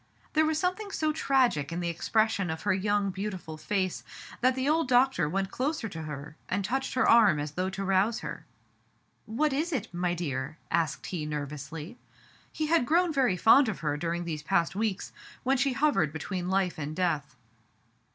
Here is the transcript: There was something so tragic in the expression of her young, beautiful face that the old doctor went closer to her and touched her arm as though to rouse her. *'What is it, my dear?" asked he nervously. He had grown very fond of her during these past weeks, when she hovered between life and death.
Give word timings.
There 0.33 0.47
was 0.47 0.57
something 0.57 0.89
so 0.89 1.13
tragic 1.13 1.71
in 1.71 1.79
the 1.79 1.87
expression 1.89 2.49
of 2.49 2.63
her 2.63 2.73
young, 2.73 3.11
beautiful 3.11 3.55
face 3.55 4.03
that 4.39 4.55
the 4.55 4.67
old 4.67 4.87
doctor 4.87 5.29
went 5.29 5.51
closer 5.51 5.87
to 5.89 6.01
her 6.01 6.35
and 6.49 6.65
touched 6.65 6.95
her 6.95 7.07
arm 7.07 7.39
as 7.39 7.51
though 7.51 7.69
to 7.69 7.83
rouse 7.85 8.21
her. 8.21 8.43
*'What 9.27 9.53
is 9.53 9.71
it, 9.71 9.93
my 9.93 10.15
dear?" 10.15 10.57
asked 10.71 11.05
he 11.05 11.27
nervously. 11.27 11.99
He 12.51 12.65
had 12.65 12.87
grown 12.87 13.13
very 13.13 13.37
fond 13.37 13.69
of 13.69 13.81
her 13.81 13.95
during 13.95 14.25
these 14.25 14.41
past 14.41 14.75
weeks, 14.75 15.13
when 15.43 15.57
she 15.57 15.73
hovered 15.73 16.11
between 16.11 16.49
life 16.49 16.79
and 16.79 16.95
death. 16.95 17.35